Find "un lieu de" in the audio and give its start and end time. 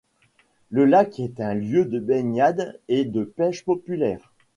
1.39-1.99